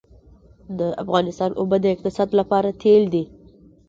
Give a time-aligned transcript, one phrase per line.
[0.79, 3.23] د افغانستان اوبه د اقتصاد لپاره تیل دي